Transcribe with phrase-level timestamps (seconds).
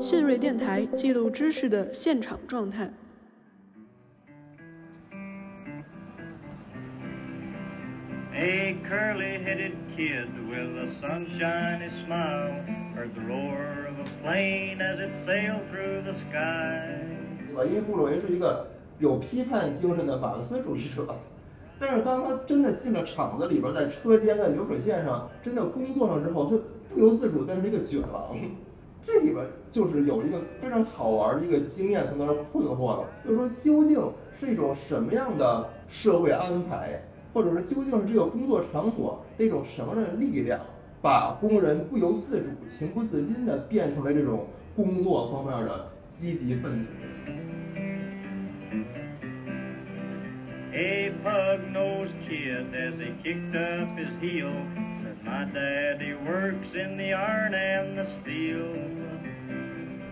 [0.00, 2.88] 信瑞电台记录知识的现场状态。
[8.32, 12.64] A curly-headed kid with a sunshiny smile
[12.94, 17.00] heard the roar of a plane as it sailed through the sky.
[17.48, 17.64] 对吧？
[17.64, 18.68] 因为布鲁维是一个
[19.00, 21.04] 有批判精神的马克思主义者，
[21.80, 26.56] 但是当他真的进了厂子里边，在车间、在流水线上真的工作上之后，他
[26.94, 28.36] 不由自主变成一个卷王。
[29.02, 33.98] 这里边就是有一个非常好玩的一个经验从那儿困惑了，就是说究竟
[34.38, 40.60] 是一种什么样的社会安排，或者说究竟是这个工作场所的一种什么样的力量，
[41.00, 46.88] 把工人不由自主、情不自禁地变成了这种工作方面的积极分子。
[50.70, 54.52] A pug-nosed kid, as he kicked up his heel,
[55.28, 58.64] My daddy works in the iron and the steel.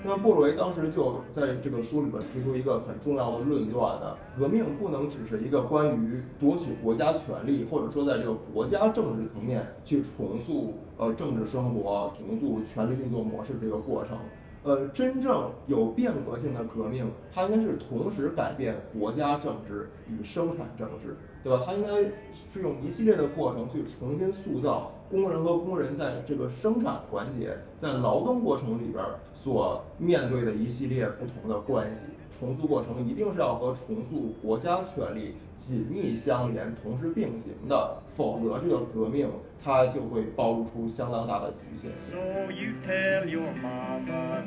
[0.05, 14.19] 那么布洛维当时就在这个书里边提出一个很重要的论断呢，革命不能只是一个关于夺取国家权力，或者说在这个国家政治层面去重塑呃政治生活、重塑权力运作模式这个过程。
[14.65, 21.17] 呃，真正有变革性的革命，它应该是同时改变国家政治与生产政治，
[21.47, 21.63] 对吧？
[21.65, 21.89] 它应该
[22.33, 32.03] 是用一系列的过程去重新塑造工人和工人在这个生产环节、在劳动过程里边所面对的一系列不同的关系。
[32.37, 39.31] 重塑过程一定是要和重塑国家权力紧密相连、同时并行的，否则这个革命
[39.63, 42.13] 它就会暴露出相当大的局限性。
[42.13, 44.43] You tell your mama.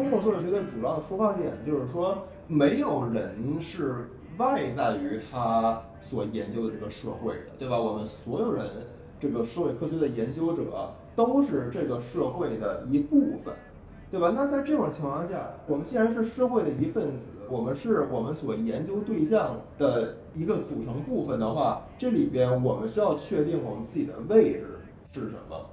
[0.00, 7.78] 公共社会学的主要出发点就是说，没有人是外在于他所研究的这个社会的，对吧？
[7.78, 8.64] 我们所有人，
[9.18, 13.54] 这个社会科学的研究者都是这个社会的一部分，
[14.10, 14.32] 对吧？
[14.34, 24.78] 那在这种情况下，我们既然是社会的一份子，我们是我们所研究对象的一个组成部分的话，这里边我们需要确定我们自己的位置
[25.12, 25.69] 是什么。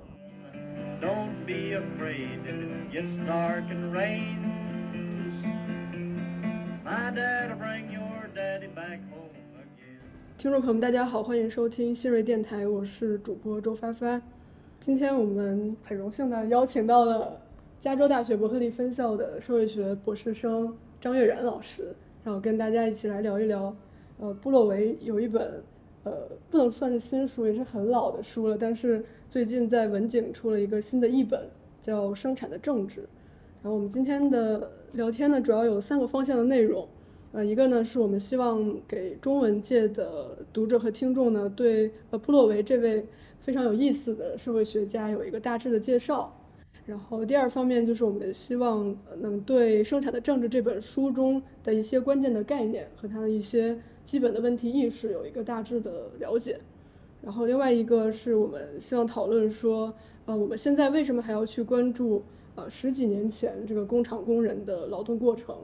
[1.47, 5.33] Be afraid if it gets dark and rains.
[6.83, 10.01] My dad'll bring your daddy back home again.
[10.37, 14.21] 听众朋友们，大家好，欢迎收听新锐电台，我是主播周发发。
[14.81, 17.39] 今天我们很荣幸的邀请到了
[17.79, 23.73] 加州大学伯克利分校的社会学博士生张悦然老师，然后跟大家一起来聊一聊，
[24.19, 25.63] 呃，布洛维有一本，
[26.07, 31.49] 呃，不能算是新书，也是很老的书了，但是最近在文景出了一个新的译本，
[31.81, 33.01] 叫《生产的政治》。
[33.61, 36.87] 然后我们今天的聊天呢，主要有三个方向的内容。
[37.33, 43.05] 呃，一个呢是我们希望给中文界的读者和听众呢，对呃布洛维这位
[43.41, 46.33] 非常有意思的社会学家有一个大致的介绍。
[46.85, 56.57] 然后第二方面就是我们希望能对《生产的政治》这本书中的一些关键的概念和它的一些基本的问题意识有一个大致的了解。
[57.21, 59.93] 然后另外一个是我们希望讨论说，
[60.25, 62.23] 呃，我们现在为什么还要去关注
[62.55, 65.57] 呃十几年前这个工厂工人的劳动过程？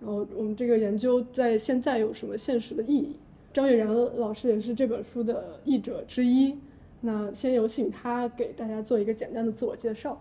[0.00, 3.16] 然后我们这个研究在现在有什么现实的意义？
[3.52, 6.56] 张悦然老师也是这本书的译者之一。
[7.00, 10.20] 那先有请他给大家做一个简单的自我介绍。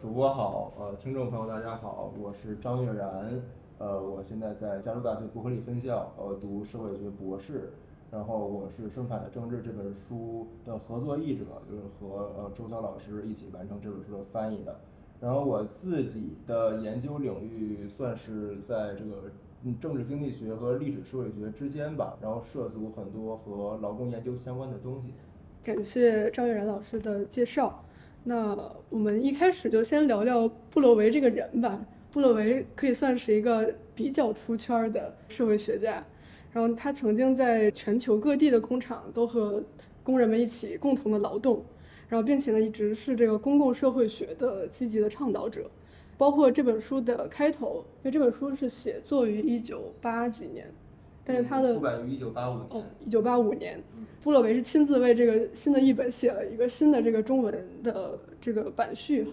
[0.00, 3.42] 主播好，呃，听众朋友大家好，我是张悦然，
[3.78, 7.72] 呃，我现在在加州大学伯克利分校，呃，读社会学博士，
[8.10, 14.78] 然后我是《生产的政治》这本书的合作译者，就是和呃周晓老师一起完成这本书的翻译的。
[15.20, 19.30] 然后我自己的研究领域算是在这个
[19.64, 25.14] 嗯政治经济学和历史社会学之间吧，然后涉足很多和劳工研究相关的东西。
[25.64, 27.82] 感谢张悦然老师的介绍。
[28.24, 28.56] 那
[28.88, 31.84] 我们一开始就先聊聊布洛维这个人吧。
[32.14, 36.06] 布洛维可以算是一个比较出圈的社会学家，
[36.52, 39.60] 然后他曾经在全球各地的工厂都和
[40.04, 41.64] 工人们一起共同的劳动，
[42.08, 45.68] 然后并且呢一直是这个公共社会学的积极的倡导者。
[46.16, 50.72] 包括这本书的开头，因为这本书是写作于一九八几年，
[51.24, 53.82] 但是他的出版于一九八五哦年。，一九八五年，
[54.22, 57.52] 布洛维是亲自为这个新的译本写了一个新的这个中文
[57.82, 59.32] 的这个版序哈，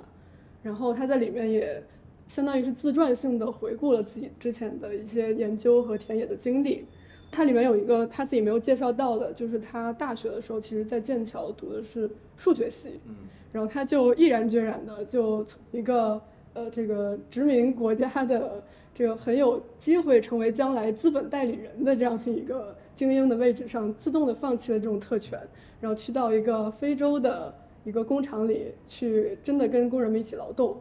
[0.64, 1.84] 然后他在里面也
[2.32, 6.86] 相当于是自传性的回顾了自己之前的一些研究和田野的经历。
[7.30, 13.16] 它里面有一个他自己没有介绍到的，就是他大学的时候，其实在剑桥读的是数学系，嗯
[13.52, 16.22] 然后他就毅然决然的就从一个
[16.54, 18.64] 呃这个殖民国家的
[18.96, 25.38] 这个很有机会成为将来资本代理人的这样的一个精英的位置上，自动的放弃了这种特权，
[25.82, 30.78] 然后去到一个非洲的一个工厂里去，真的跟工人们一起劳动。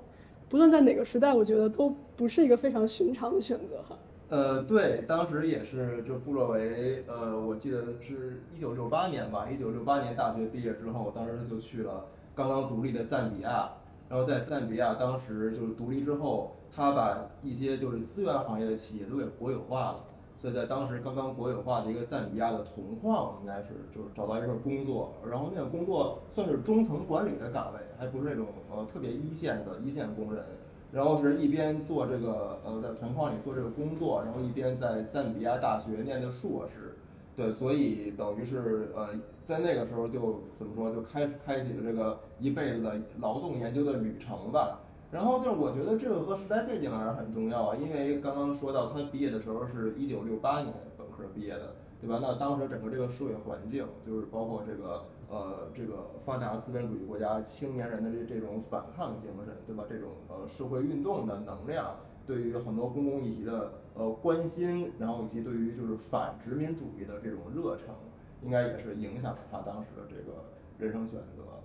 [0.50, 3.96] 不论在哪个时代，我觉得都不是一个非常寻常的选择哈。
[4.30, 12.04] 呃，对，当时也是，就布洛维，呃，我记得是一九六八年吧，一九六八年大学毕业之后，当时他就去了
[12.34, 13.70] 刚刚独立的赞比亚，
[14.08, 20.04] 然后在赞比亚当时就是独立之后，他把一些就是资源行业的企业都给国有化了，
[20.40, 30.42] 所以在当时刚刚国有化的一个赞比亚的铜矿，应该是就是找到一份工作，然后那个工作算是中层管理的岗位，还不是那种呃特别一线的一线工人。
[30.90, 36.96] 然后是一边做这个呃在铜矿里做这个工作，然后一边在赞比亚大学念的硕士，
[37.36, 39.10] 对，所以等于是呃
[39.44, 44.80] 在那个时候就怎么说就开开启了这个一辈子的劳动研究的旅程吧。
[45.10, 52.18] 然后，就是我觉得这个和时代背景还是很重要啊，因为刚刚说到他毕业的时候是一九六八年本科毕业的，对吧？
[52.22, 55.04] 那当时整个这个社会环境，就是包括这个。
[55.32, 59.84] 呃，这个发达资本主义国家青年人的这这种反抗精神，对吧？
[59.88, 61.94] 这种呃社会运动的能量，
[62.26, 67.94] 对于很多公共议题的呃关心，然后以及对于就是反殖民主义的这种热诚，
[68.42, 70.46] 应该也是影响了他当时的这个
[70.78, 71.59] 人生选择。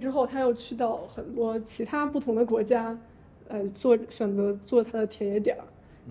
[0.00, 2.98] 之后他又去到很多其他不同的国家，
[3.48, 5.64] 呃，做选择做他的田野点儿。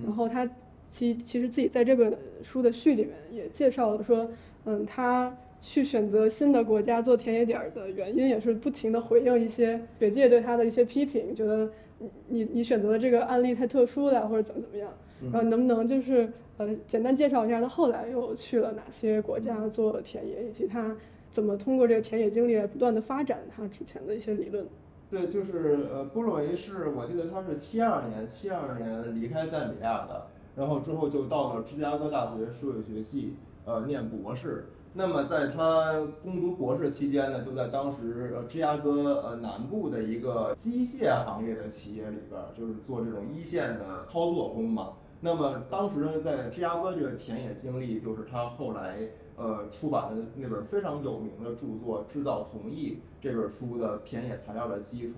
[0.03, 0.49] 然后他
[0.89, 4.29] 其其实自己在这本书的序里面也介绍了说，
[4.65, 5.35] 嗯，他。
[5.59, 11.67] 去选择新的国家做田野点儿的原因，也是不停的回应一些学界对他的一些批评，觉得
[11.97, 14.87] 你你你选择的这个案例太特殊了，或者怎么怎么样。
[15.19, 20.95] 然后能不能就是呃简单介绍一下他后来又去了哪些国家做田野，以及他
[21.37, 24.65] 怎么通过这个田野经历来不断的发展他之前的一些理论？
[25.07, 33.35] 对，就是呃波洛维是我记得他是七二年七二年离开赞比亚的，然后之后就到了芝加哥大学社会学系
[33.65, 34.69] 呃念博士。
[34.95, 44.93] 那么在他攻读博士期间呢，就在当时呃芝加哥呃南部的一个机械行业的企业里边，就是做这种一线的操作工嘛。
[45.21, 48.97] 那么当时呢，在芝加哥这个田野经历，就是他后来
[49.37, 52.91] 呃出版的那本非常有名的著作《制造同意》
[53.21, 55.15] 这本书的田野材料的基础。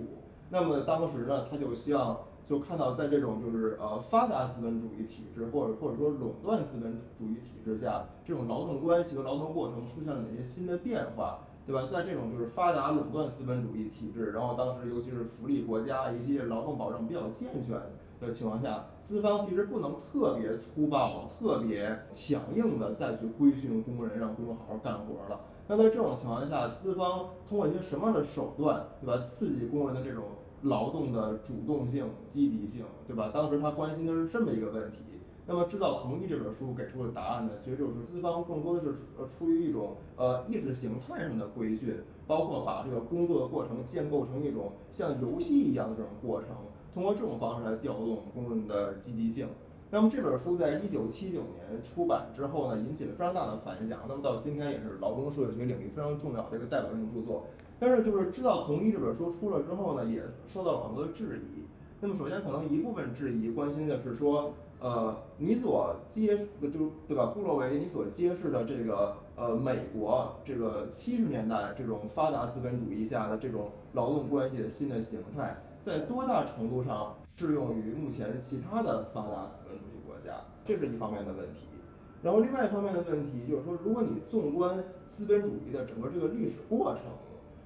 [0.51, 2.19] 那么当时呢，他就希望。
[2.49, 11.85] 就看到在这种就是呃发达资本主义体制或者或者说垄断资本主义体制下，这种劳动关系和劳动过程出现了哪些新的变化，对吧？
[11.85, 17.79] 在这种就是发达垄断资本主义体制，然后当时尤其是福利国家一些劳动保障比较健全
[18.19, 25.39] 的情况下，资方其实不能特别粗暴、特别强硬的再去规训工人，让工人好好干活了。
[25.67, 29.23] 那在这种情况下，资方通过一些什么样的手段，对吧？
[29.23, 30.23] 刺激工人的这种。
[30.63, 33.31] 劳动的主动性、积极性，对吧？
[33.33, 34.97] 当时他关心的是这么一个问题。
[35.47, 46.49] 那么《制造同一》这本书给出的答案呢，其实就是资方更多的是呃出于一种呃意识形态上的规训，包括把这个工作的过程建构成一种像游戏一样的这种过程，
[46.93, 49.47] 通过这种方式来调动工人的积极性。
[49.91, 53.99] 那么这本书在一九七九年出版之后呢，引起了非常大的反响。
[54.07, 57.47] 那么到今天也是劳工社会学领域非常重要的一个代表性著作。
[57.79, 61.63] 但是，就是知道同一这本书出了之后呢，也受到了很多质疑。
[62.01, 67.27] 那么，首先可能一部分质疑关心的是说，呃，你所揭的就对吧？
[67.27, 80.41] 布洛维你所揭示的这个呃美国这个七十年代这种发达资本主义下的这种劳动关系的新的形态，在多大程度上适用于目前其他的发达资本主义国家？
[80.63, 81.67] 这是一方面的问题。
[82.21, 87.03] 然后，另外一方面的问题就是说，如果你纵观资本主义的整个这个历史过程。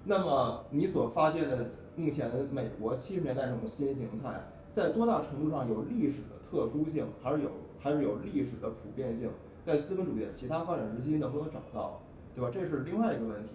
[0.05, 1.65] 那么你所发现的
[1.95, 4.37] 目前美国七十年代这种新形态，
[4.69, 9.29] 在多大程度上有历史的特殊性，还是有还是有历史的普遍性？
[9.65, 12.01] 在资本主义的其他发展时期能不能找到，
[12.35, 12.49] 对吧？
[12.51, 13.51] 这是另外一个问题。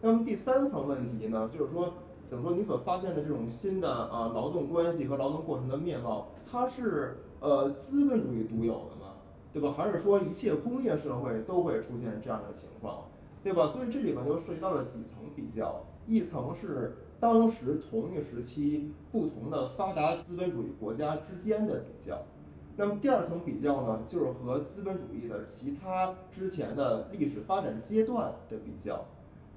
[0.00, 1.92] 那么第三层问题呢，就是说，
[2.28, 2.56] 怎么说？
[2.56, 9.14] 你所发现的这种新的呃劳动关系和劳动过程的面貌，它是呃资本主义独有的吗？
[9.52, 9.72] 对吧？
[9.72, 13.04] 还是说一切工业社会都会出现这样的情况？
[13.42, 13.66] 对吧？
[13.68, 22.20] 所以这里面就涉及到了几层比较，一层是当时同一时期不同的发达资本主义国家之间的比较，
[22.76, 29.04] 那么第二层比较呢，就是和资本主义的其他之前的历史发展阶段的比较，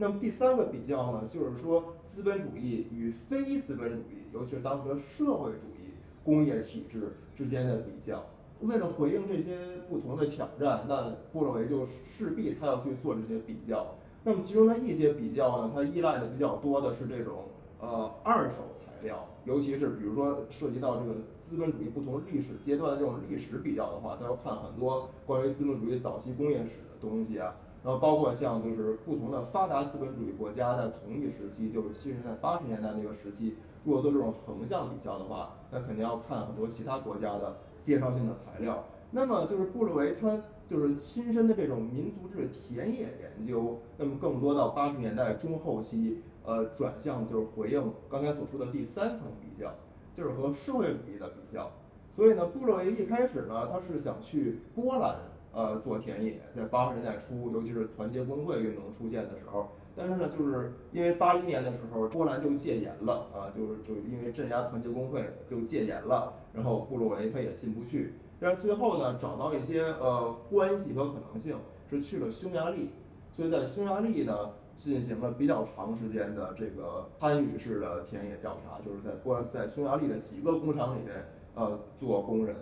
[0.02, 5.94] 那么第三个比较呢，就是说资本主义与非资本主义，尤其是当时的社会主义
[6.24, 8.26] 工业体制之间的比较。
[8.62, 13.94] 为了回应这些不同的挑战，那布洛维就势必他要去做这些比较。
[14.24, 17.44] 那么其中的一些比较呢，它依赖的比较多的是这种
[17.80, 27.54] 呃二手材料，尤其是比如说涉及到这个资本主义不同历史阶段的这种历史比较的话，他要看很多关于资本主义早期工业史的东西啊。
[27.84, 38.84] 然后包括像就是不同的发达资本主义国家在同一时期，就是七十年代、八十年代那个时期，如果做这种横向比较的话，那肯定要看很多其他国家的介绍性的材料。
[39.10, 49.74] 那么就是布洛维他就是亲身的这种民族志田野研究，那么更多到八十年代中后期，呃，转向就是回应刚才所说的第三层比较，
[50.14, 51.72] 就是和社会主义的比较。
[52.16, 55.31] 所以呢，布洛维一开始呢，他是想去波兰。
[55.54, 71.58] 呃，做田野，在八十年代初，尤其是团结工会运动出现的时候，但是呢，就是因为八一年的时候，波兰就戒严了啊，就是就因为镇压团结工会就戒严了，然后布洛维他也进不去，但是最后呢，找到一些呃关系和可能性，
[71.90, 72.90] 是去了匈牙利，
[73.36, 82.56] 所以在匈牙利呢进行了比较长时间的这个参与式的田野调查，就是在波在匈牙利的几个工厂里面呃做工人。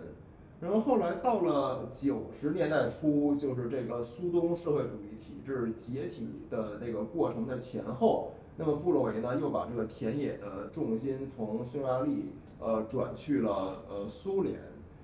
[0.60, 14.60] 然后后来到了九十年代初，就是这个苏东社会主义体制解体的那个过程的前后，那么布洛维呢又把这个田野的重心从匈牙利呃转去了呃苏联，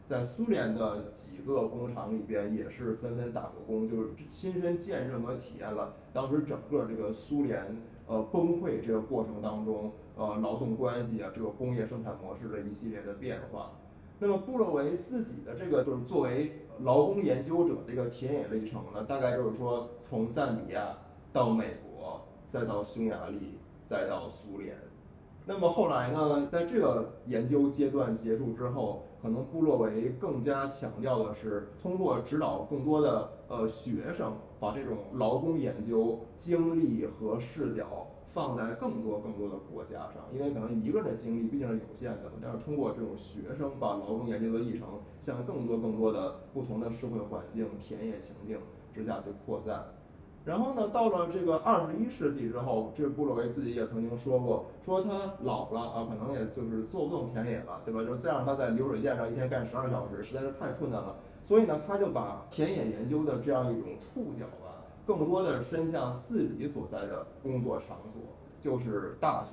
[0.07, 13.73] 在苏联的几个工厂里边也是纷纷打过工，就是亲身见证和体验了当时整个这个苏联呃崩溃这个过程当中呃劳动关系啊这个工业生产模式的一系列的变化。
[14.19, 20.89] 那么布洛维自己的这个就是作为劳工研究者这个田野历程呢，大概就是说从赞比亚
[21.33, 24.75] 到美国，再到匈牙利，再到苏联。
[25.45, 38.07] 那么后来呢，在这个研究阶段结束之后，可能布洛维更加强调的是通过指导更多的呃学生，把这种劳工研究精力和视角。
[38.27, 44.87] 放在更多更多的国家上，因为可能一个人的精力毕竟是有限的，但是通过这种学生把劳动研究的议程
[45.19, 48.59] 向更多更多的不同的社会环境、田野情境
[48.93, 49.87] 之下去扩散。
[50.45, 58.05] 然后呢，到了这个二十一世纪之后，这个布洛维自己也曾经说过，说他老了啊，可能也就是做不动田野了，对吧？
[58.05, 61.17] 就再让他在流水线上一天干十二小时，实在是太困难了。
[61.47, 64.83] 所以呢，他就把田野研究的这样一种触角吧。
[65.07, 68.21] 更多的伸向自己所在的工作场所，
[68.61, 69.53] 就是大学，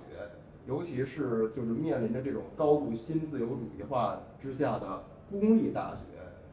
[0.66, 6.00] 尤其是就是面临着这种高度新自由主义化之下的公立大学。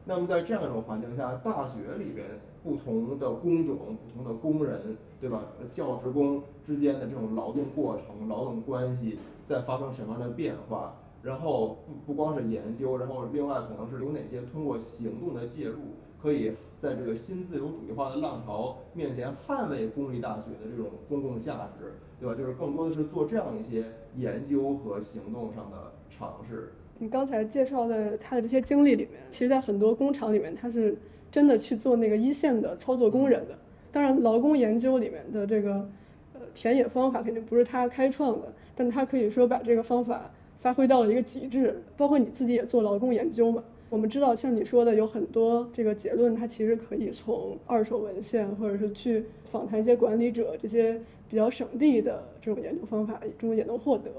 [0.05, 2.27] 那么在这样一种环境下，大学里边
[2.63, 5.41] 不同的工种、不同的工人，对吧？
[5.71, 10.95] 教职工之间的这种劳动过程、劳动关系在发生什么样的变化？
[11.23, 15.77] 然后不不光是研究，然后另外可能是有哪些通过行动的介入。
[16.21, 22.35] 可以在这个新自由主义化的浪潮面前捍卫公立大学的这种公共价值，对吧？
[22.35, 23.83] 就是更多的是做这样一些
[24.17, 26.73] 研究和行动上的尝试。
[26.99, 30.95] 你刚才介绍的他的这些经历里面，其实，在很多工厂里面，他是
[31.31, 33.57] 真的去做那个一线的操作工人的。
[33.91, 35.89] 当然，劳工研究里面的这个
[36.35, 40.29] 呃田野方法肯定不是他开创的，但他可以说把这个方法
[40.61, 41.75] 发挥到了一个极致。
[41.97, 43.61] 包括你自己也做劳工研究嘛。
[43.89, 54.09] 我们知道，像你说的，有很多这个结论，它其实可以从二手文献，或者是去访谈一些管理者，这些比较省力的这种研究方法中也能获得。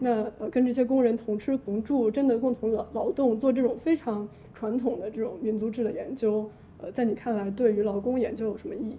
[0.00, 8.96] 那呃，跟这些工人同吃同住，真的共同劳劳动，做这种非常传统的这种民族志的研究，呃，在你看来，对于劳工研究有什么意义？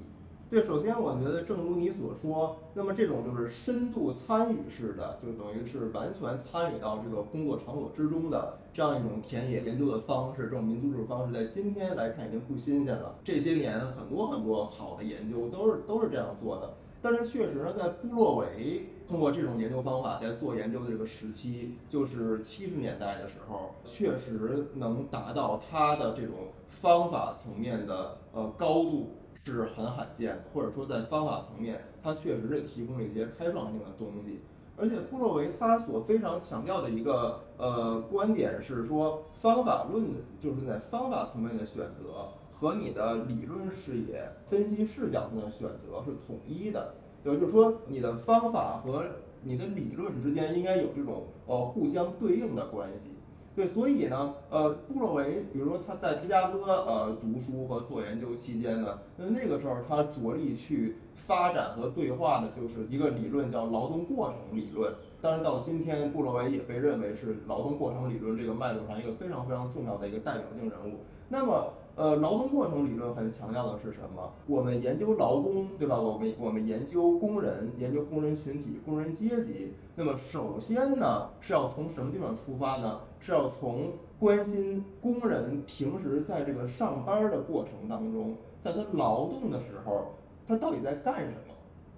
[0.53, 13.15] 对，首先我觉得，正如你所说，那么这种就是深度参与式的，就等于是完全参与到这个工作场所之中的这样一种田野研究的方式，这种民族志方式，在今天来看已经不新鲜了。
[13.23, 26.35] 这些年很多很多好的研究都是都是这样做的，但是确实呢，在布洛维通过这种研究方法在做研究的这个时期，就是七十年代的时候，确实能达到他的这种
[26.69, 29.15] 方法层面的呃高度。
[29.45, 34.39] 是很罕见的，或者说在方法层面，它确实是提供了一些开创性的东西。
[34.75, 40.05] 而且布洛维他所非常强调的一个呃观点是说，方法论
[40.39, 47.37] 就是在方法层面的选择和你的理论视野、分析视角上的选择是统一的，对？
[47.37, 49.05] 就是说你的方法和
[49.43, 53.11] 你的理论之间应该有这种呃互相对应的关系。
[53.55, 64.91] 对，所以呢，呃，布洛维，比如说他在芝加哥呃读书和做研究期间呢，那那个时候他着力去发展和对话的就是一个理论叫劳动过程理论。
[65.21, 70.97] 当然到今天，布洛维也被认为是劳动过程理论这个脉络上一个非常非常重要的一个代表性人物。
[71.29, 74.33] 那么呃，劳动过程理论很强调的是什么？
[74.47, 75.95] 我们研究劳工，对吧？
[75.95, 79.73] 我们我们研究工人，研究工人群体、工人阶级。
[79.95, 83.01] 那么首先呢，是要从什么地方出发呢？
[83.19, 90.13] 是要从关心工人平时在这个上班的过程当中，在他劳动的时候，
[90.47, 91.53] 他到底在干什么，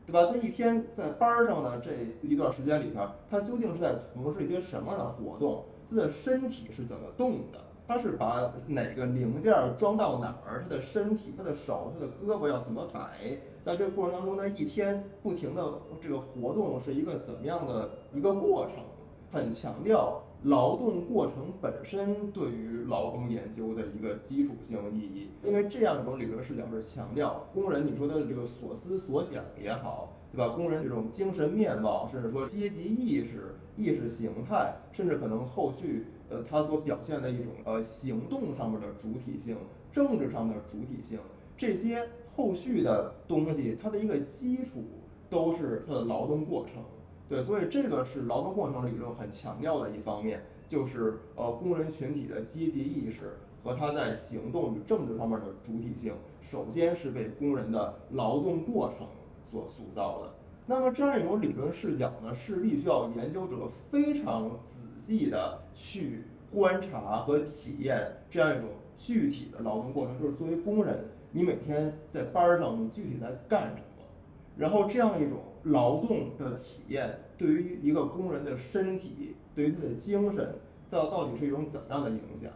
[0.05, 0.25] 对吧？
[0.29, 5.63] 他一天在班上的这一段时间里边，他究竟是在从事一些什么样的活动？
[5.89, 7.59] 他的身体是怎么动的？
[7.87, 10.63] 他是把哪个零件装到哪儿？
[10.63, 13.37] 他的身体、他的手、他的胳膊要怎么摆？
[13.61, 18.83] 在这个过程当中呢，一天不停的这个活动是一个怎么样的一个过程？
[19.31, 25.29] 很强调劳动过程本身对于劳工研究的一个基础性意义。
[25.43, 30.49] 因为这样一种理论视角是强调工人，你说他的这个所思所想也好，对吧？
[30.49, 36.07] 工人这种精神面貌，甚至说阶级意识、意识形态，甚至可能后续。
[36.29, 39.55] 呃，他所表现的一种呃行动上面的主体性，
[39.91, 41.20] 政治上的主体性，
[41.55, 44.84] 这些后续的东西，它的一个基础
[45.29, 46.84] 都是他的劳动过程。
[47.29, 59.08] 对，所以这个是劳动过程理论很强调的一方面，就是呃工人群体的阶级意识和他在行动与政治方面的主体性，首先是被工人的劳动过程
[59.50, 60.36] 所塑造的。
[60.67, 64.84] 那么这样一种理论视角呢，是必须要研究者非常仔。
[65.05, 73.81] 细的去观察和体验这样一种具体的劳动过程，就是作为工人，你每天在班儿上，你具体在干什么？
[74.57, 80.55] 然后这样一种劳动的体验，对于一个工人的身体，对于他的精神，
[80.89, 82.50] 到到底是一种怎样的影响，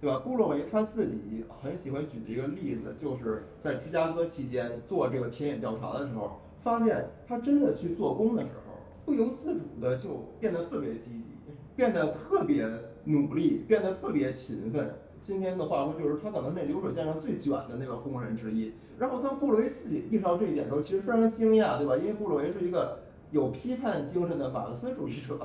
[0.00, 0.20] 对吧？
[0.20, 8.72] 布洛维他自己很喜欢举的一个例子，就是在芝加哥期间做这个田野调查的时候，发现他真的去做工的时候，
[9.04, 11.31] 不由自主的就变得特别积极。
[11.74, 12.66] 变得特别
[13.04, 14.94] 努力，变得特别勤奋。
[15.20, 18.72] 今天的话说，就是他可能那流水线上最卷的那个工人之一。
[18.98, 21.96] 然后当布洛维自己意识到这一点的时候，其实非常惊讶，对吧？
[21.96, 22.98] 因为布洛维是一个
[23.30, 25.38] 有批判精神的马克思主义者。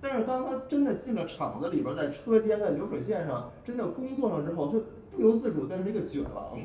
[0.00, 6.58] 但是当他真的进了厂子里边，在车间、在流水线上真的工作上之后，他不由自主变成一个卷王。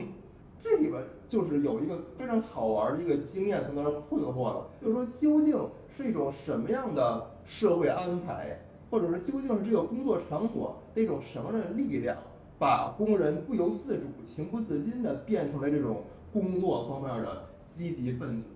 [0.59, 5.55] 这里边就是有一个非常好玩的一个经验，从那儿困惑了，就是说究竟
[5.95, 8.59] 是一种什么样的社会安排？
[8.89, 12.17] 或者说，究竟是这个工作场所的一种什么的力量，
[12.57, 18.47] 把工人不由自主、情不自禁地变成了这种工作方面的积极分子，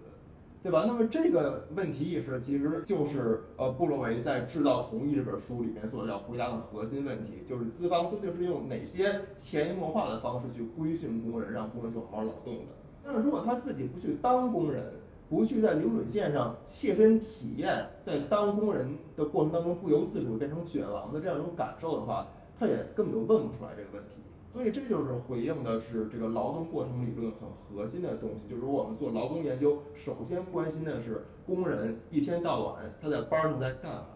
[0.64, 0.86] 对吧？
[0.88, 12.72] 那么这个问题意识其实就是呃布洛维在《制造同意》这本书里面所要回答的核心问题，就是资方究竟是用哪些潜移默化的方式去规训工人，让工人去好好劳动的？
[13.04, 14.94] 但是如果他自己不去当工人，
[15.32, 22.28] 不去在流水线上切身体验，在当工人的过程当中不由自主变成卷王的这样一种感受的话，
[22.60, 24.16] 他也根本就问不出来这个问题。
[24.52, 34.08] 所以这就是回应的是这个劳动过程理论很核心的东西，就是我们做劳工研究，首先关心的是工人一天到晚他在班上在干嘛，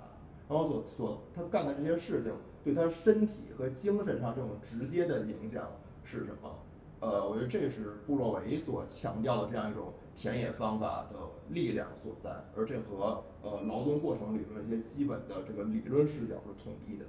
[0.50, 5.66] 然后所所他干的这些事情对他身体和精神上这种直接的影响
[6.04, 6.54] 是什么。
[7.00, 17.06] 呃，我觉得这是布洛维所强调的这样一种田野方法的力量所在，而这和呃劳动过程理论一些基本的这个理论视角是统一的。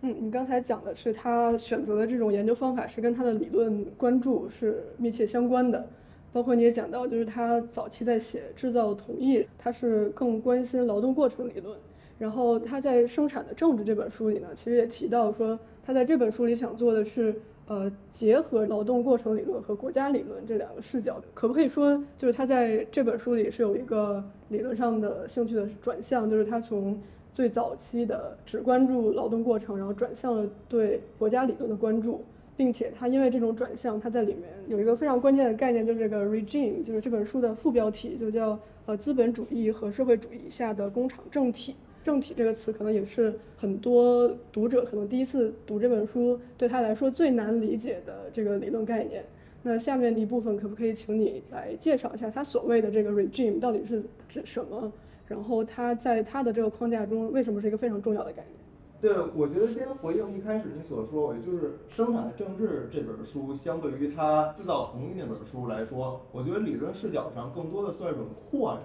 [0.00, 5.86] 嗯，你刚才讲的是他选择的这种研究方法是跟他的理论关注是密切相关的，
[6.32, 11.78] 包括你也讲到，就是他早期在写《制造同意》，他是更关心劳动过程理论，
[12.18, 17.42] 然后他在《生产的政治》这本书里呢，其实也提到说，他在这本书里想做的是。
[17.66, 27.00] 呃，结合劳动过程理论和国家理论这两个视角，可不可以说，就是他在这本书里是有一个理论上的兴趣的转向，就是他从
[27.32, 32.22] 最早期的只关注劳动过程，然后转向了对国家理论的关注，
[32.54, 41.74] 并且他因为这种转向，他在里面有一个非常关键的概念，就是这个 regime，就是这本书的副标题就叫呃资本主义和社会主义下的工厂政体。
[42.04, 49.24] 政体这个词可能也是很多读者可能第一次读这本书对他来说最难理解的这个理论概念。
[49.62, 54.92] 那下面一部分可不可以请你来介绍一下他所谓的这个 regime 到底是指什么？
[55.26, 58.54] 然后他在他的这个框架中为什么是一个非常重要的概念？
[59.00, 68.84] 对，我觉得先回应一开始你所说，也就是《生产的政治》这本书相对于他《制造同意》那本书来说，我觉得理论视角上更多的算一种扩展。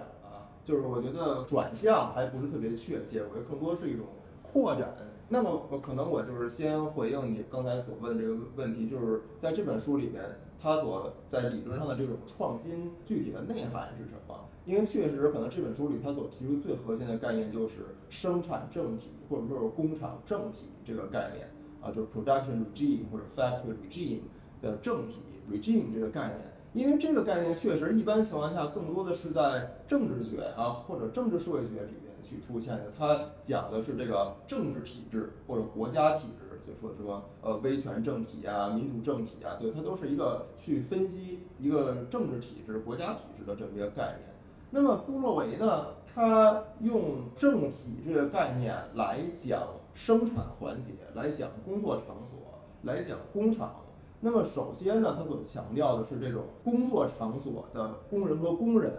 [0.64, 4.06] 就是我觉得转向还不是特别确切，我觉得更多是一种
[4.42, 4.94] 扩展。
[5.28, 10.22] 那么我可能我就是先回应你刚才所问这个问题，就是在这本书里面，
[10.60, 14.34] 它所在理论上的这种创新具体的内涵是什么？
[14.66, 21.48] 因为确实可能这本书里它所提出最核心的概念就是生产政体或者说是工厂政体这个概念。
[21.80, 24.20] 啊，就是 production regime 或者 factory regime
[24.60, 25.20] 的政体
[25.50, 26.38] regime 这个概念。
[26.72, 44.30] 因为这个概念确实一般情况下更多的是在政治学啊或者政治社会学里面去出现的，它讲的是这个政治体制或者国家体制，就说什么呃威权政体啊、民主政体啊，对，它都是一个去分析一个政治体制、国家体制的这么一个概念。
[44.70, 49.60] 那么布洛维呢，他用政体这个概念来讲
[49.92, 52.38] 生产环节，来讲工作场所，
[52.82, 53.74] 来讲工厂。
[54.22, 58.92] 那么首先呢，他所强调的是这种工作场所的工人和工人，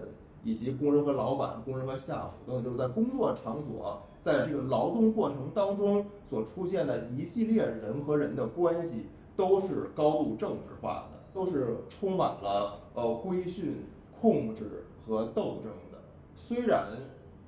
[0.43, 9.05] 以及工人和老板、工人和下属等等，就是在工作场所，在这个劳动过程当中所出现的一系列人和人的关系，
[9.35, 13.85] 都是高度政治化的，都是充满了呃规训、
[14.19, 15.99] 控制和斗争的。
[16.35, 16.87] 虽然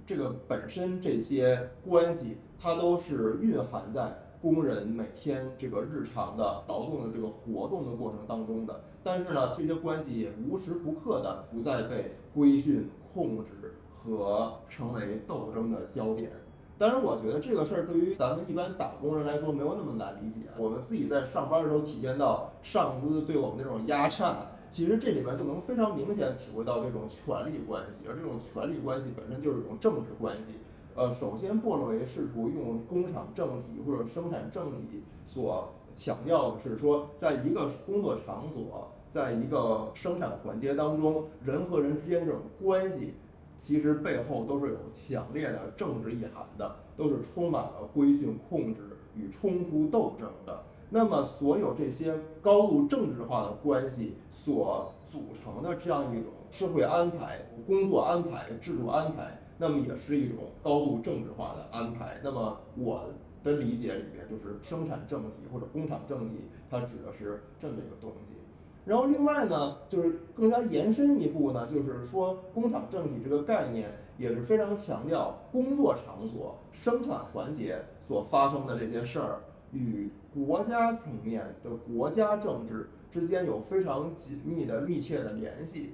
[0.05, 4.22] 这个本身这些关系，它都是蕴含在。
[4.43, 16.29] 工人每天这个日常的劳动的这个活动的过程当中的，但是呢，这些关系也无时不刻的不再被规训、控制和成为斗争的焦点。
[16.77, 20.41] 当然，我觉得这个事儿对于咱们一般打工人来说没有那么难理解。
[20.57, 30.59] 我们自己在上班的时候体现到上司对我们那种压榨，其实这里面就能非常明显体会到这种权力关系，而这种权力关系本身就是一种政治关系。
[30.95, 43.15] 呃，首先，布洛维试图用工厂政体或者生产政体所强调的是说，在一个工作场所，在一个生产环节当中，人和人之间这种关系，
[43.57, 48.81] 其实背后都是有强烈的政治意涵的，都是充满了规训、控制
[49.15, 50.63] 与冲突斗争的。
[50.91, 59.39] 那么，所有这些高度政治化的关系所组成的这样一种社会安排、工作安排、制度安排。
[59.57, 62.19] 那么也是一种高度政治化的安排。
[62.23, 63.09] 那么我
[63.43, 68.37] 的理解里边，就是生产政体或者工厂政体，它指的是这么一个东西。
[68.85, 85.93] 然后另外呢，就是更加延伸一步呢，就是说工厂政体这个概念也是非常强调工作场所、生产环节所发生的这些事儿与国家层面的国家政治之间有非常紧密的、密切的联系。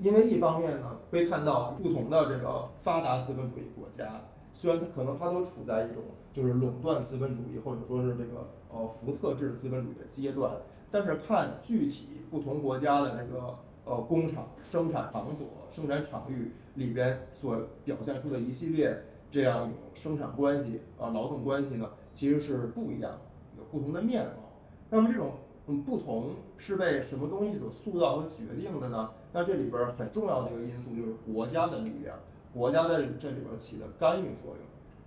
[0.00, 4.22] 因为一方面呢，会看到不同的这个发达资本主义国家，
[4.54, 10.52] 虽然它可能它都处在一种就是垄断资本主义或者说是这个呃福特制资本主义的阶段，
[10.90, 23.12] 但是看具体不同国家的这个呃工厂、生产场所、生产场域里边所表现出的一系列这样一种生产关系啊劳动关系呢，其实是不一样，
[23.58, 24.32] 有不同的面貌。
[24.88, 25.32] 那么这种。
[25.66, 29.10] 嗯，不同是被什么东西所塑造和决定的呢？
[29.32, 32.18] 那这里边很重要的一个因素就是国家的力量，
[32.52, 34.58] 国家在这里边起的干预作用。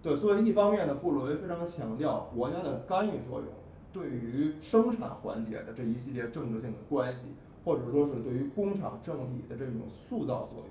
[0.02, 3.48] 对，所以一方面呢，布洛维非常强调国家的干预作用
[3.92, 7.28] 对于生产环节的这一系列政治性的关系，
[7.66, 10.70] 或者说是对于工厂政体的这种塑造作用。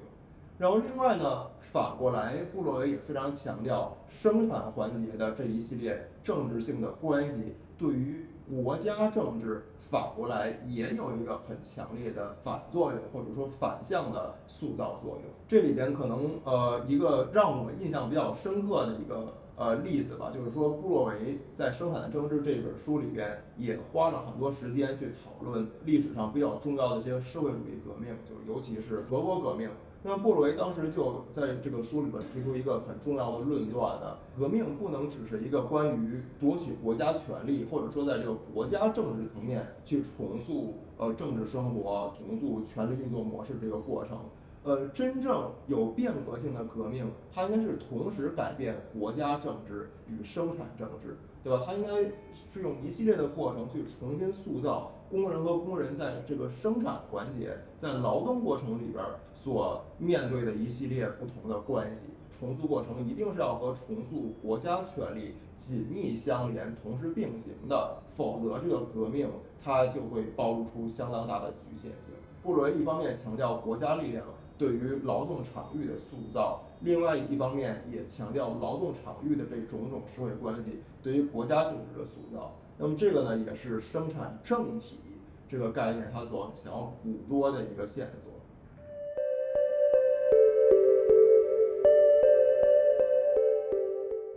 [0.59, 8.27] 然后另外呢，反过来，布洛维也非常强调生产环节的这一系列政治性的关系对于。
[8.55, 15.23] 国家政治反过来也有一个很强烈的反作用，或者说反向的塑造作用。
[15.49, 29.71] 这里边可能呃一个让我印象比较深刻的一个呃例子吧，就是说布洛维在《生产的政治》这本书里边也花了很多时间去讨论历史上比较重要的一些社会主义革命，就尤其是俄国革命。
[30.05, 44.19] 那布洛维当时就在这个书里边提出一个很重要的论断呢：革命不能只是一个关于夺取国家权力，或者说在这个国家政治层面去重塑呃政治生活、重塑权力运作模式这个过程。
[44.65, 51.63] 呃，真正有变革性的革命，它应该是同时改变国家政治与生产政治，对吧？
[51.65, 62.05] 它应该是用一系列的过程去重新塑造工人和工人在这个生产环节、在劳动过程里边所面对的一系列不同的关系。
[62.41, 69.29] 重塑过程一定是要和重塑国家权力紧密相连、同时并行的，否则这个革命
[69.63, 72.15] 它就会暴露出相当大的局限性。
[72.43, 74.25] 布洛一方面强调国家力量。
[74.59, 82.53] 对于劳动场域的塑造，另外一方面也强调劳动场域的这种种社会关系对于国家政治的塑造。
[82.85, 84.99] 那么这个呢，也是生产政体
[85.49, 88.33] 这个概念它所想要捕捉的一个线索。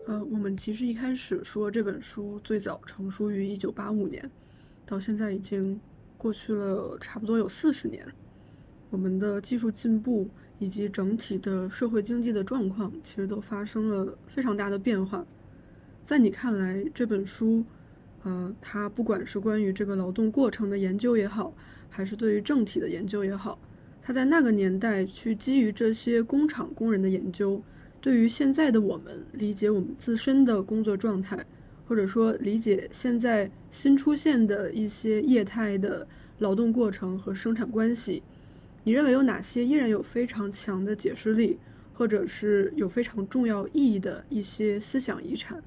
[0.06, 4.30] 呃，我们其实一开始说这本书最早成书于一九八五年，
[4.86, 5.82] 到现在已经
[6.16, 8.08] 过去了差不多有四十年。
[8.92, 10.30] 我们的技术进步
[10.60, 15.26] 以及整体的社会经济的状况，其实都发生了非常大的变化。
[16.06, 17.66] 在你看来，这本书，
[18.26, 21.54] 呃，它不管是关于这个劳动过程的研究也好，
[21.92, 23.60] 还是对于政体的研究也好，
[24.02, 27.62] 它在那个年代去基于这些工厂工人的研究，
[28.02, 31.46] 对于现在的我们理解我们自身的工作状态，
[31.88, 36.08] 或者说理解现在新出现的一些业态的
[36.40, 38.24] 劳动过程和生产关系，
[38.84, 41.60] 你认为有哪些依然有非常强的解释力，
[41.94, 45.62] 或者是有非常重要意义的一些思想遗产？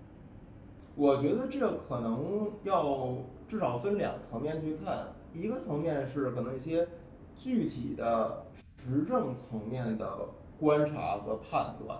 [0.98, 6.88] 我觉得这可能要至少分两个层面去看，一个层面是可能一些
[7.36, 8.44] 具体的
[8.84, 11.96] 实证层面的观察和判断。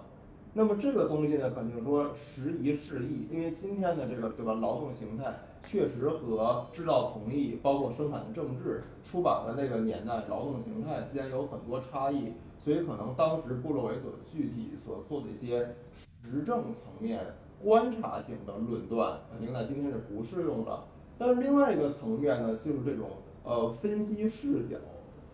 [0.53, 5.33] 那么这个东西呢，肯定说时移世易，因为今天的这个对吧，劳动形态
[5.63, 15.77] 确实和制造同意，包括生产的政治、出版的那个年代劳动形态之间有很多差异，所以可能当时布洛维所具体所做的一些
[16.25, 17.21] 实证层面。
[17.63, 20.85] 观察性的论断肯定在今天是不适用的，
[21.19, 23.09] 但是另外一个层面呢，就是这种
[23.43, 24.77] 呃分析视角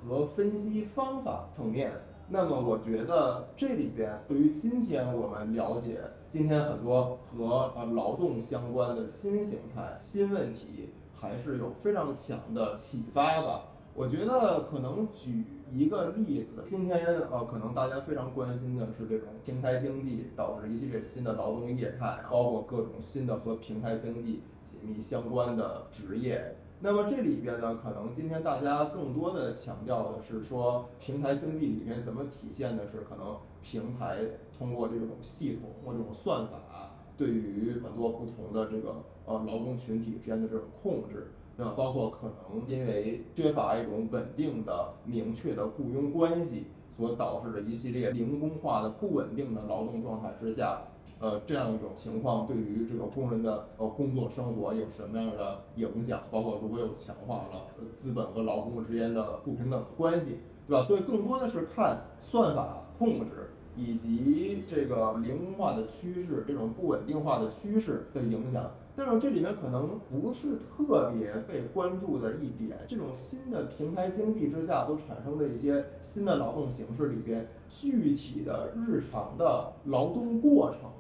[0.07, 1.93] 和分析方法层面。
[2.29, 13.65] 那么我觉得这里边对于今天我们了解今天很多和呃劳动相关的新形态、新问题，还是有非常强的启发吧。
[13.95, 15.45] 我觉得可能举。
[15.77, 26.57] 一个例子，今天呃，可能大家非常关心的是这种平台经济导致一系列新的劳动业态，包括各种新的和平台经济紧密相关的职业。
[26.79, 34.19] 那么这里边呢，可能今天大家更多的强调的是说，平台经济里面怎么体现的是可能平台
[34.57, 41.33] 通过这种系统或这种算法，对于很多不同的这个呃劳动群体之间的这种控制。
[41.57, 50.83] 那包括可能因为缺乏一种稳定的、明确的雇佣关系，所导致的一系列零工化的不稳定的劳动状态之下，
[51.21, 56.23] 呃，这样一种情况对于这个工人的呃工作生活有什么样的影响？
[56.31, 60.83] 包括如果又强化了资本和劳工之间的不平等关系，对吧？
[60.83, 68.71] 所以更多的是看算法控制以及这个零工化的趋势、这种不稳定化的趋势的影响。
[68.97, 80.91] 但是这里面可能不是特别被关注的一点，这种新的平台经济之下所产生的一些新的劳动形式里边，具体的日常的劳动过程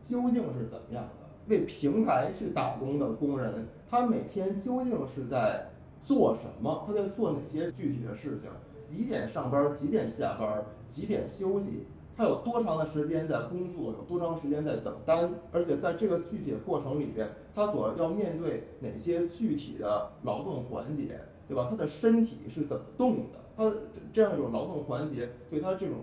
[0.00, 1.10] 究竟是怎么样的？
[1.48, 5.66] 为平台去打工的工人，他每天究竟是在
[6.04, 6.84] 做什么？
[6.86, 8.50] 他在做哪些具体的事情？
[8.86, 9.74] 几点上班？
[9.74, 10.64] 几点下班？
[10.86, 11.86] 几点休息？
[12.20, 21.66] 他有多长的时间在工作，有多长时间在等单，而且在这个具体的过程里边，他所要面对哪些具体的劳动环节，对吧？
[21.70, 23.38] 他的身体是怎么动的？
[23.56, 23.74] 他
[24.12, 25.96] 这样一种劳动环节对他这种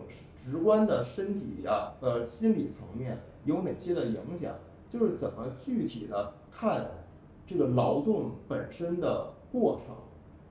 [0.44, 4.56] 直观的身体呀、呃心理层面有哪些的影响？
[4.90, 6.90] 就是怎么具体的看
[7.46, 9.96] 这个劳动本身的过程。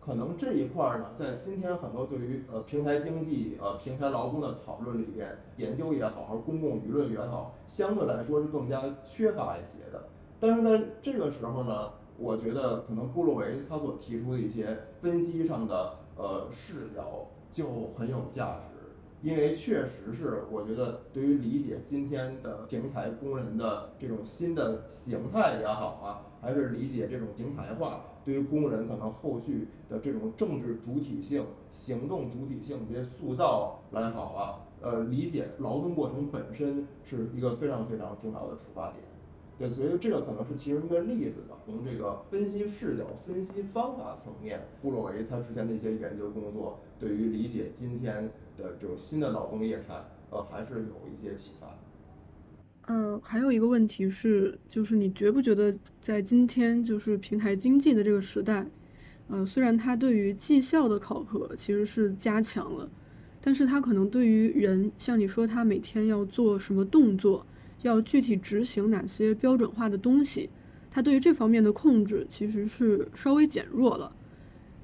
[0.07, 10.09] 可能这一块儿呢，在今天很多对于呃平台经济、呃平台劳工的讨论里边，研究也好，还是公共舆论也好，相对来说是更加缺乏一些的。
[10.39, 28.05] 但是在这个时候呢，我觉得可能布洛维他所提出的一些分析上的呃视角就很有价值，因为确实是我觉得对于理解今天的平台工人的这种新的形态也好啊，还是理解这种平台化。
[28.27, 39.05] 对于工人可能后续的这种政治主体性、行动主体性这些塑造来好啊，呃，理解劳动过程本身是一个非常非常重要的出发点。
[39.57, 41.57] 对，所以这个可能是其中一个例子吧。
[41.65, 51.69] 从这个分析视角、分析方法层面，布洛维他之前的一些研究工作，对于理解今天的这种新的劳动业态，呃，还是有一些启发。
[52.89, 58.65] 嗯，还有一个问题是，就是你觉不觉得在今天就是平台经济的这个时代，
[59.27, 62.89] 呃，虽然它对于绩效的考核其实是加强了，
[63.41, 67.45] 但是它可能对于人，像你说他每天要做什么动作，
[67.83, 70.49] 要具体执行哪些标准化的东西，
[70.89, 74.15] 它对于这方面的控制其实是稍微减弱了，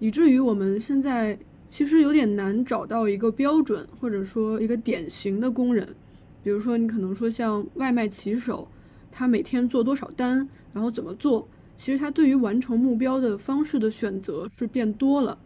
[0.01, 1.39] 以至于我们现在
[1.69, 5.95] 其实有点难找到一个标准或者说一个典型的工人。
[6.43, 8.67] 比如说，你可能说像外卖骑手，
[9.11, 11.47] 他每天做多少单，然后怎么做？
[11.77, 15.37] 其实他对于完成目标的方式的选择是变多了，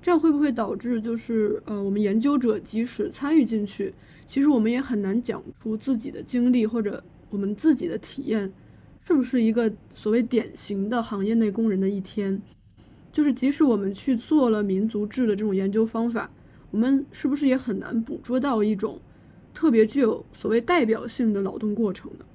[0.00, 3.92] 这样会不会导致就是呃，我们研究者即使参与进去，
[4.26, 8.52] 其实我们也很难讲出自己的经历或者我们自己的体验，
[9.06, 12.40] 是不是一个所谓典型的行业内工人的一天？
[13.12, 16.30] 就是即使我们去做了民族志的这种研究方法，
[16.70, 19.00] 我们是不是也很难捕捉到一种？
[19.56, 22.26] 特别具有所谓代表性的劳动过程的，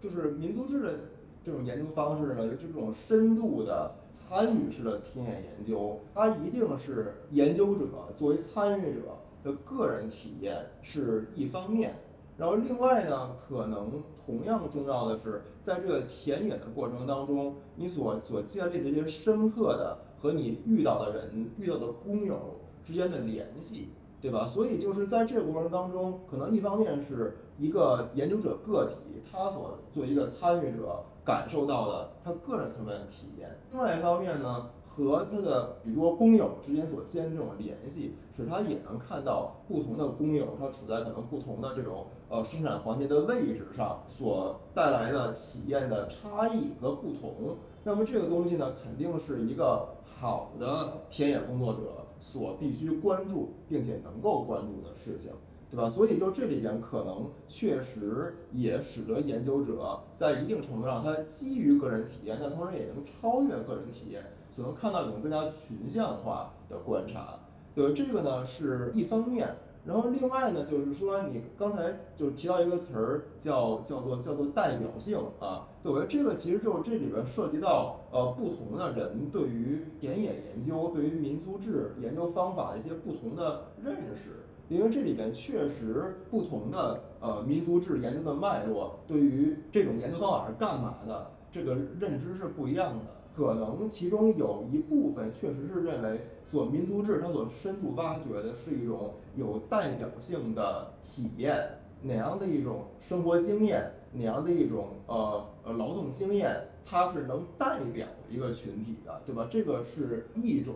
[0.00, 0.98] 就是民族志的
[1.44, 7.86] 这种研究方式呢，就是这种深度的参与式的田野研究，它一定是研究者
[8.16, 11.94] 作为参与者的个人体验是一方面，
[12.36, 23.90] 然后另外呢，可能同样重要的是，在这个田野的过程当中，你所所建立的这些深刻的和你遇到的人、遇到的工友之间的联系。
[24.22, 24.46] 对吧？
[24.46, 47.56] 所以就是在这个过程当中，可能一方面是一个研究者个体他所做一个参与者感受到的他个人层面的体验，另外一方面呢，和他的许多工友之间所建这种联系，使他也能看到不同的工友他处在可能不同的这种呃生产环节的位置上所带来的体验的差异和不同。
[47.82, 51.80] 那么这个东西呢，肯定是一个好的田野工作者。
[52.22, 55.32] 所必须关注并且能够关注的事情，
[55.68, 55.88] 对吧？
[55.88, 67.40] 所以就这里边可能确实也使得研究者在一定程度上，他基于个人体验，但同时也能超越个人体验，所能看到一种更加群像化的观察。
[67.74, 69.52] 对，这个呢是一方面。
[69.84, 75.66] 然后另外呢，就是说你刚才就提到一个词儿，叫叫做叫做代表性啊。
[75.82, 93.04] 对，我觉得这个其实就是这里边涉及到呃不同的人对于田野研究、对于民族志研究方法的一些不同的认识，因为这里边确实不同的呃民族志研究的脉络，对于这种研究方法是干嘛的，这个认知是不一样的。
[93.34, 101.58] 可能其中有一部分确实是认为做民族志，它所深度挖掘的是一种有代表性的体验，
[102.02, 109.48] 哪样的一种生活经验，娘的一种呃呃劳动经验，它是能代表一个群体的，对吧？
[109.50, 110.74] 这个是一种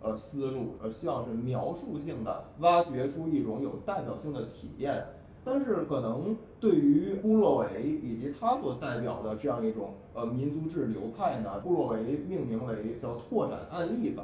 [0.00, 5.04] 呃思路，呃，希望是描述性的挖掘出一种有代表性的体验。
[5.44, 14.22] 但是可能对于布洛维以及他所代表的这样一种呃民族志流派呢，布洛维命名为叫拓展案例法。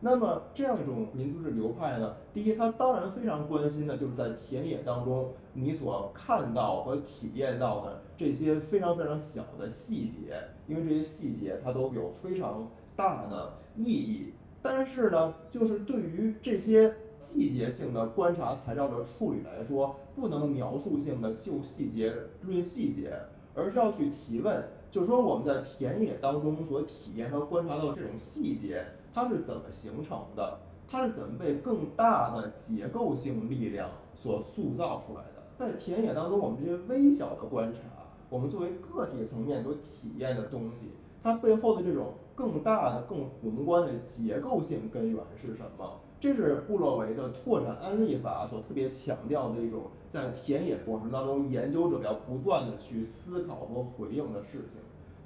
[0.00, 14.32] 那么这样一种民族志流派呢，第一，他当然非常关心的就是在田野当中你所看到和体验到的这些非常非常小的细节，因为这些细节它都有非常大的意义。
[14.62, 16.94] 但是呢，就是对于这些。
[17.20, 22.10] 细节性的观察材料的处理来说，不能描述性的就细节
[22.40, 23.12] 论细节，
[23.54, 30.58] 而是要去提问，就是说我们在田野当中所体验和观察到这种细节，它是怎么形成的？
[30.86, 35.42] 它是怎么被更大的结构性力量所塑造出来的？
[35.56, 37.80] 在田野当中，我们这些微小的观察，
[38.28, 40.90] 我们作为个体层面所体验的东西，
[41.22, 46.00] 它背后的这种更大的、更宏观的结构性根源是什么？
[46.18, 54.80] 这是布洛维的拓展案例法所特别强调的一种，在田野过程当中，研究者要不断的去思考和回应的事情。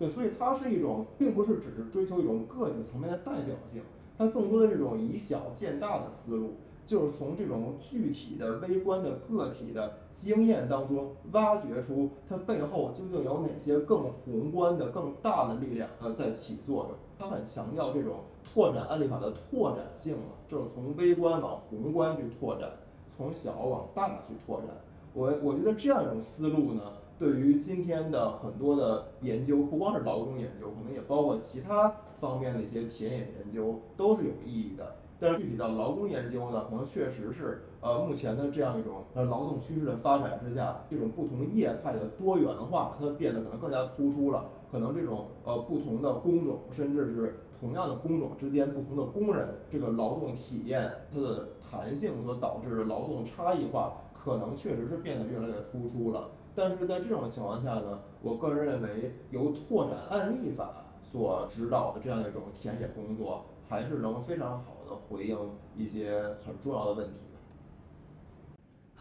[0.09, 3.83] 所以它是一种，并不是只是追求一种个体层面的代表性，
[4.17, 6.55] 它更多的这种以小见大的思路，
[6.87, 16.99] 就是从这种具体的微观的个体的经验当中，挖掘出它背后究竟有哪些更宏观的、更大的力量呃在起作用。
[17.19, 18.17] 他很强调这种。
[18.53, 22.71] 拓展案例法的拓展性嘛，就是从微观往宏观去拓展，
[23.17, 24.69] 从小往大去拓展。
[25.13, 26.83] 我我觉得这样一种思路呢，
[27.25, 34.97] 对于今天的很多的研究，不光是劳工研究，可能也包括其他方面的一些田野研究，都是有意义的。
[35.19, 44.45] 但是具体到劳工研究呢，可能确实是呃目前的这样一种呃劳动趋势的发展之下，这种不同业态的多元化，它变得可能更加突出了。
[44.71, 56.29] 可能这种呃不同的工种，甚至是同样的工种之间不同的工人，这个劳动体验它的弹性所导致的劳动差异化，可能确实是变得越来越突出了。
[56.55, 65.37] 但是在这种情况下呢，我个人认为由拓展案例法所指导的这样一种田野工作，还是能非常好的回应
[65.77, 67.15] 一些很重要的问题。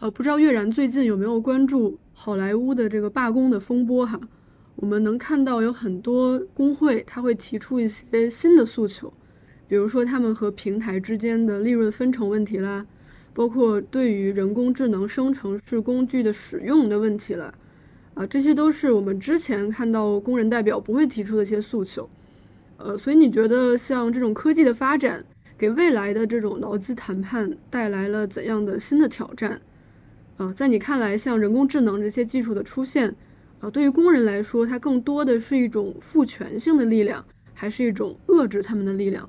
[0.00, 4.20] 呃，不知道月然最近有没有关注好莱坞的这个罢工的风波哈？
[4.74, 9.12] 我们能看到有很多工会，他会提出一些新的诉求，
[9.68, 12.84] 比如说他们和平台之间的利润分成问题啦，
[13.34, 17.52] 包括对于人工智能生成式工具的使用的问题了，
[18.14, 22.08] 啊，这些都是我们之前看到工人代表不会提出的一些诉求。
[22.76, 25.24] 呃，所以你觉得像这种科技的发展，
[25.58, 29.60] 给未来的这种劳资谈判带来了怎样的新的挑战？
[30.36, 33.14] 啊，在你看来，像人工智能这些技术的出现。
[33.60, 39.26] 啊，对于工人来说，它更多的是一种赋权性的力量，还是一种遏制他们的力量？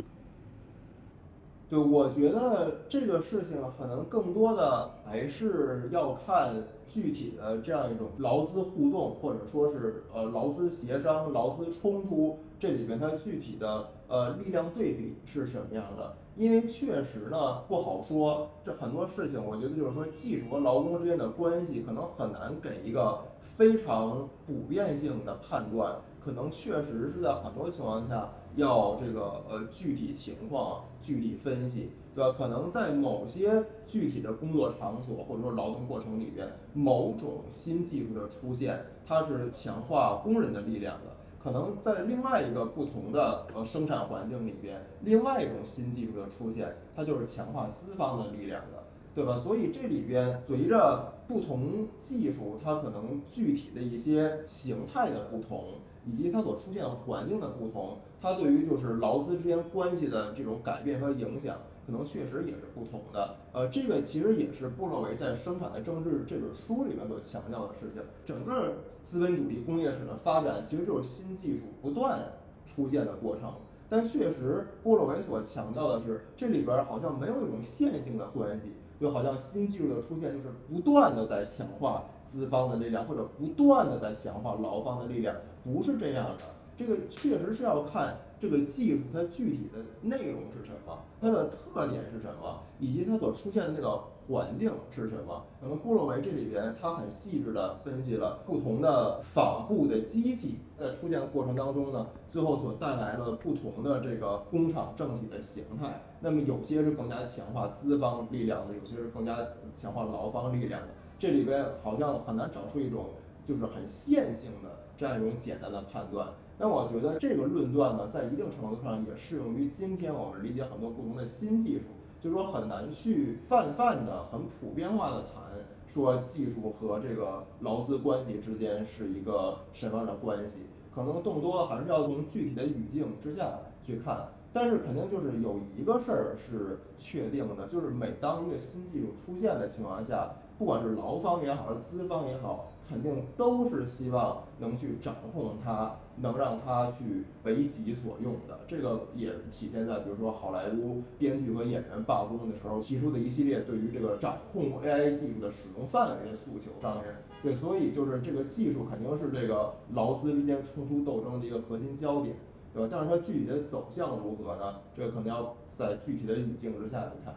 [1.68, 6.54] 对，我觉得这个事情可能更多的还是要看
[6.88, 16.16] 具体的这样一种劳资互动，或者说是呃劳资协商、劳资冲突，这里边它具体的呃力量对比是什么样的？
[16.38, 25.96] 因为确实呢不好说，这很多事情，我觉得就是说技术和劳工之间的关系可能很难给一个非常普遍性的判断，
[26.26, 32.34] 可能确实是在很多情况下要这个呃具体情况具体分析，对吧？
[32.36, 41.16] 可能在某些具体的工作场所或者说劳动过程里边，某种新技术的出现，它是强化工人的力量的。
[41.38, 48.75] 可能在另外一个不同的呃生产环境里边，另外一种新技术的出现，它就是强化资方的力量的，
[49.16, 49.36] 对吧？
[49.36, 55.64] 所以这里边随着不同技术，它可能具体的一些形态的不同，
[56.06, 61.58] 以及它所出现环境的不同，它对于就是劳资之间关系的这种改变和影响。
[61.86, 68.02] 可能确实也是不同的，呃，这个其实也是布洛维在《生产的政治》这本书里面所强调的事情。
[68.26, 72.20] 整个资本主义工业史的发展，其实就是新技术不断
[72.66, 73.54] 出现的过程。
[73.88, 86.44] 但确实，布洛维所强调的是，这里边好像没有一种线性的关系，就好像新技术的出现就是不断的在强化资方的力量，或者不断的在强化劳方的力量，不是这样的。
[86.78, 88.18] 这个确实是要看。
[88.38, 91.00] 这个技术它具体的内容是什么？
[91.22, 92.60] 它的特点是什么？
[92.80, 95.46] 以及它所出现的那个环境是什么？
[95.62, 106.02] 那么布洛维这里边他很细致的分析了不同的纺布的机器在出现的过程当中呢，最后所带来了不同的这个工厂整体的形态。
[106.20, 109.38] 那么有些是更加强化资方力量的，有些是更加
[109.74, 110.88] 强化劳方力量的。
[111.20, 113.06] 这里边好像很难找出一种
[113.48, 116.28] 就是很线性的这样一种简单的判断。
[116.58, 121.84] 那我觉得这个论断呢，在一定程度上也适用于今天我们理解很多不同的新技术，
[122.20, 125.44] 就是说很难去泛泛的、很普遍化的谈
[125.88, 130.60] 说技术和这个劳资关系之间是一个什么样的关系，
[130.94, 134.28] 可能更多还是要从具体的语境之下去看。
[134.52, 142.72] 但是肯定就是有一个事儿是确定的，就是每当一个新技术出现的情况下，不管是劳方也好，还是资方也好。
[142.88, 148.60] 肯定都是希望能去掌控它，能让他去为己所用的。
[148.68, 157.06] 这个也体现在比如说好莱坞编剧和演员罢工的时候提出的一系列对于这个掌控 AI 技术的使用范围的诉求上面。
[157.44, 162.36] 对，所以就是这个技术肯定是这个劳资之间冲突斗争的一个核心焦点，
[162.74, 162.90] 对吧？
[162.92, 164.82] 但是它具体的走向如何呢？
[164.96, 167.36] 这个可能要在具体的语境之下去看。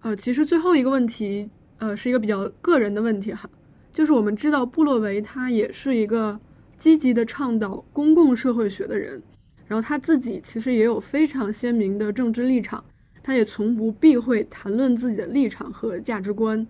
[0.00, 3.48] 呃，其实最后一个问题，呃，是一个比较个人的问题哈，
[3.92, 6.38] 就是我们知道布洛维他也是一个
[6.78, 9.20] 积极的倡导公共社会学的人，
[9.66, 12.84] 然后他自己其实也有非常鲜明的政治立场，
[13.22, 16.64] 他也从不避讳谈论自己的立场和价值观，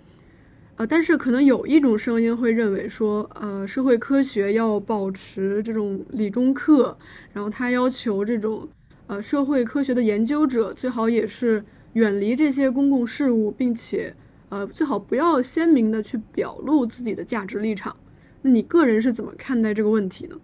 [0.76, 6.96] 呃，但是可能有一种声音会认为说，呃，社会科学要保持这种理中客，
[7.32, 8.66] 然后他要求这种，
[9.09, 11.62] 呃，社会科学的研究者最好也是。
[11.94, 14.16] 远离这些公共事务，并且，
[14.53, 17.96] 呃，最好不要鲜明的去表露自己的价值立场。
[18.42, 20.36] 那你个人是怎么看待这个问题呢？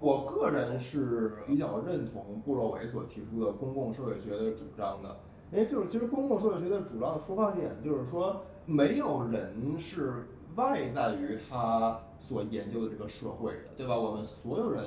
[0.00, 5.16] 我个人是比较认同布洛维所提出的公共社会学的主张的，
[5.52, 10.26] 因为就是其实公共社会学的主张的出发点就是说，没有人是
[10.56, 13.96] 外在于他所研究的这个社会的，对吧？
[13.96, 14.82] 我们所有人，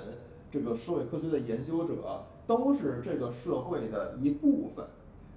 [0.52, 4.86] 这个社会科学的研究者都是这个社会的一部分。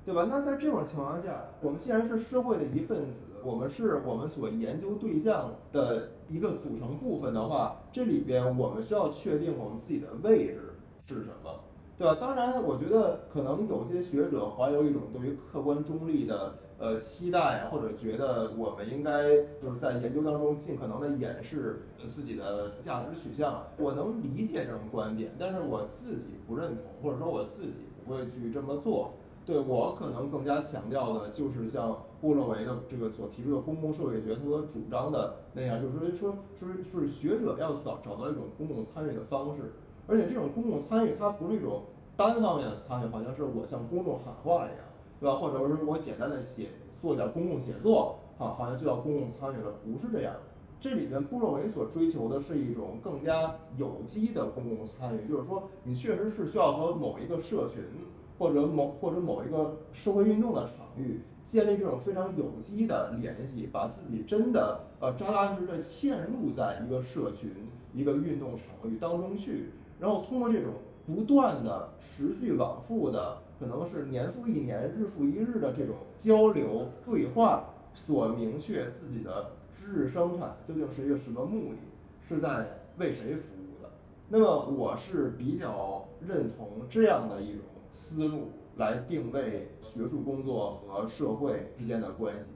[0.07, 0.25] 对吧？
[0.31, 10.77] 那在这种情况下，我们既然是社会的一份子，我们是我们所研究对象的一个组成部分的话，这里边我们需要确定我们自己的位置
[11.09, 11.51] 是什么，
[11.99, 12.17] 对吧？
[12.21, 19.25] 当然，我觉得可能有些学者怀有一种对于客观中立的呃期待，或者觉得我们应该
[19.61, 21.83] 就是在研究当中尽可能的掩饰
[22.13, 23.61] 自己的价值取向。
[23.77, 27.73] 我能理解这种观点，但是我自己不认同，或者说我自己
[28.07, 29.13] 不会去这么做。
[29.47, 39.73] 对我可能更加强调的就是像布洛维的这个所提出的公共社会学，他所主张的那样，就是说，说，是是学者要找找到一种公共参与的方式，
[40.09, 41.85] 而且这种公共参与它不是一种
[42.17, 44.79] 单方面的参与，好像是我向公众喊话一样，
[45.21, 45.37] 对吧？
[45.37, 46.71] 或者是我简单的写
[47.01, 50.35] 做点公共写作，好，好像就叫公共参与了，不是这样。
[50.81, 57.85] 这里边布洛维所追求的是一种更加有机的公共参与，就是说，你确实是需要和某一个社群。
[58.39, 67.51] 或者某或者某一个社会运动的场域，建立这种非常有机的联系，把自己真的呃扎扎实实嵌入在一个社群、
[67.93, 70.73] 一个运动场域当中去，然后通过这种
[71.07, 81.79] 不断的、持续往复的，可能是年复一年、日复一日的这种交流对话，所明确自己的知识生产究竟是一个什么目的，
[82.29, 83.89] 是在为谁服务的。
[84.29, 87.63] 那么我是比较认同这样的一种
[87.97, 92.51] 思路来定位学术工作和社会之间的关系。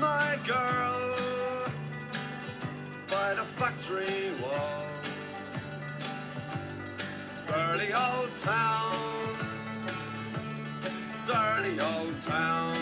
[0.00, 1.16] My girl
[3.08, 4.84] by the factory wall.
[7.46, 8.92] Dirty old town,
[11.26, 12.74] dirty old town.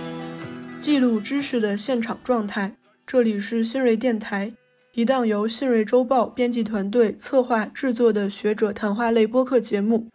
[0.80, 2.76] 记录知识的现场状态。
[3.06, 4.52] 这里是新锐电台，
[4.92, 10.08] 一档由新锐周报编辑团队策划制作的学者谈话类播客节目。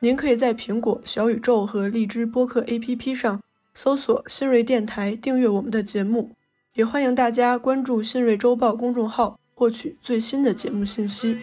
[0.00, 3.38] 您可以在苹果、小宇宙和荔枝播客 APP 上
[3.74, 6.32] 搜索“新锐电台”，订阅我们的节目。
[6.74, 11.36] 也欢迎大家关注新锐周报公众号，获取最新的节目信息。